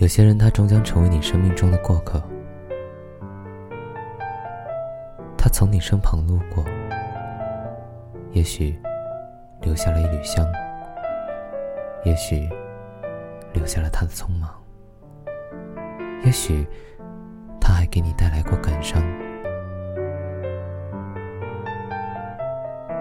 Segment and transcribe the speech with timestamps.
[0.00, 2.22] 有些人，他终将成为你生命中的过客。
[5.36, 6.64] 他从你身旁路过，
[8.32, 8.80] 也许
[9.60, 10.46] 留下了一缕香，
[12.02, 12.48] 也许
[13.52, 14.50] 留下了他的匆忙，
[16.24, 16.66] 也许
[17.60, 19.02] 他还给你带来过感伤。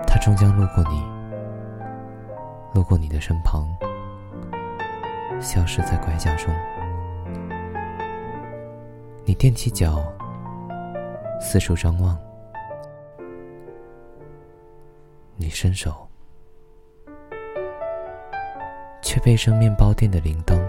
[0.05, 1.01] 他终将路过你，
[2.73, 3.65] 路过你的身旁，
[5.39, 6.53] 消失在拐角中。
[9.25, 10.03] 你踮起脚，
[11.39, 12.17] 四处张望；
[15.37, 16.07] 你伸手，
[19.01, 20.59] 却背上面包店的铃铛。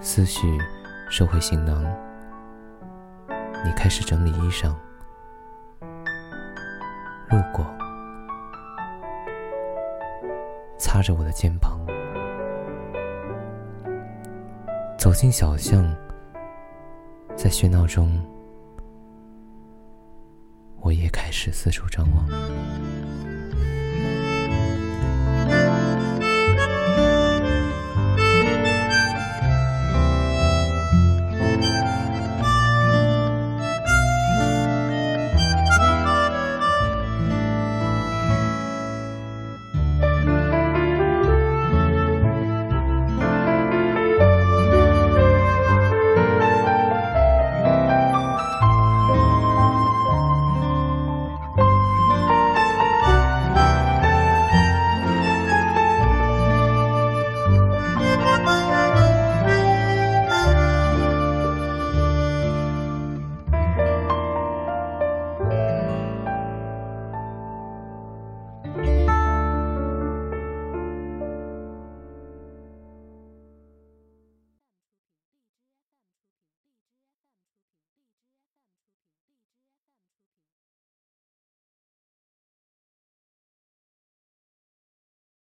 [0.00, 0.58] 思绪
[1.10, 1.84] 收回行囊，
[3.64, 4.74] 你开始整理衣裳。
[7.28, 7.64] 路过，
[10.78, 11.80] 擦着我的肩膀，
[15.02, 15.82] 走进小巷。
[17.34, 18.24] 在喧闹中，
[20.80, 22.24] 我也开始四处张望。